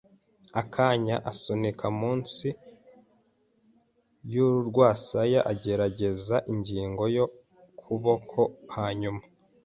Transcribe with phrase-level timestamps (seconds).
[0.61, 2.47] akanya, asunika munsi
[4.33, 7.23] y'urwasaya, agerageza ingingo ku
[7.79, 8.39] kuboko,
[8.75, 9.21] hanyuma,